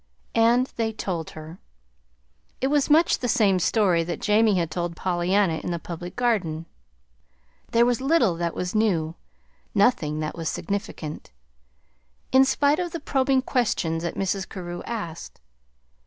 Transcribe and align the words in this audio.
And 0.33 0.65
they 0.77 0.91
told 0.91 1.29
her. 1.37 1.59
It 2.59 2.69
was 2.71 2.89
much 2.89 3.19
the 3.19 3.27
same 3.27 3.59
story 3.59 4.03
that 4.03 4.19
Jamie 4.19 4.57
had 4.57 4.71
told 4.71 4.95
Pollyanna 4.95 5.57
in 5.63 5.69
the 5.69 5.77
Public 5.77 6.15
Garden. 6.15 6.65
There 7.69 7.85
was 7.85 8.01
little 8.01 8.33
that 8.37 8.55
was 8.55 8.73
new, 8.73 9.13
nothing 9.75 10.19
that 10.19 10.35
was 10.35 10.49
significant, 10.49 11.29
in 12.31 12.45
spite 12.45 12.79
of 12.79 12.93
the 12.93 12.99
probing 12.99 13.43
questions 13.43 14.01
that 14.01 14.15
Mrs. 14.15 14.49
Carew 14.49 14.81
asked. 14.87 15.39